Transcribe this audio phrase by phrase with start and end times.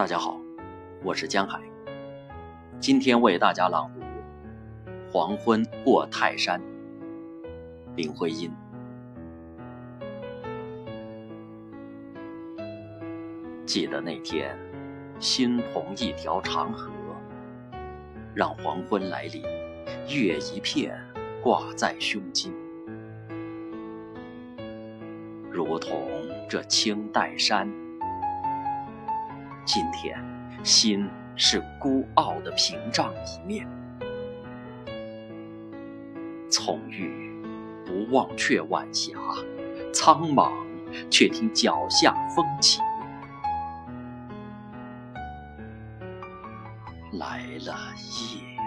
[0.00, 0.40] 大家好，
[1.04, 1.60] 我是江海。
[2.80, 4.00] 今天为大家朗读
[5.12, 6.58] 《黄昏过泰山》，
[7.96, 8.50] 林徽因。
[13.66, 14.56] 记得那天，
[15.18, 16.90] 心同一条长河，
[18.34, 19.42] 让黄昏来临，
[20.08, 20.98] 月一片
[21.42, 22.54] 挂在胸襟，
[25.50, 26.08] 如同
[26.48, 27.70] 这青黛山。
[29.64, 30.18] 今天，
[30.64, 33.68] 心是孤傲的屏障一面。
[36.50, 37.30] 从玉
[37.86, 39.12] 不忘却晚霞，
[39.92, 40.50] 苍茫
[41.10, 42.80] 却听脚下风起。
[47.12, 48.59] 来了夜。